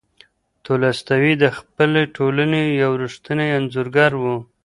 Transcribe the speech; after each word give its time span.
تولستوی 0.65 1.31
د 1.43 1.45
خپلې 1.57 2.03
ټولنې 2.15 2.63
یو 2.83 2.91
ریښتینی 3.03 3.47
انځورګر 3.57 4.11
و. 4.21 4.23